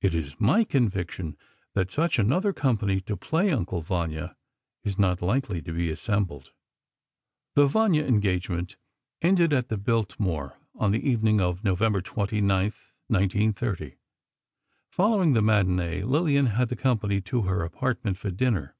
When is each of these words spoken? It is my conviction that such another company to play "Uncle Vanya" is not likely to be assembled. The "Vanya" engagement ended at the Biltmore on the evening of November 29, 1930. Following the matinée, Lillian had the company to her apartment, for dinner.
It 0.00 0.12
is 0.12 0.34
my 0.40 0.64
conviction 0.64 1.36
that 1.74 1.92
such 1.92 2.18
another 2.18 2.52
company 2.52 3.00
to 3.02 3.16
play 3.16 3.52
"Uncle 3.52 3.80
Vanya" 3.80 4.34
is 4.82 4.98
not 4.98 5.22
likely 5.22 5.62
to 5.62 5.72
be 5.72 5.88
assembled. 5.88 6.50
The 7.54 7.68
"Vanya" 7.68 8.02
engagement 8.02 8.76
ended 9.22 9.52
at 9.52 9.68
the 9.68 9.76
Biltmore 9.76 10.58
on 10.74 10.90
the 10.90 11.08
evening 11.08 11.40
of 11.40 11.62
November 11.62 12.00
29, 12.00 12.42
1930. 13.06 13.94
Following 14.90 15.34
the 15.34 15.42
matinée, 15.42 16.04
Lillian 16.04 16.46
had 16.46 16.70
the 16.70 16.74
company 16.74 17.20
to 17.20 17.42
her 17.42 17.62
apartment, 17.62 18.18
for 18.18 18.32
dinner. 18.32 18.74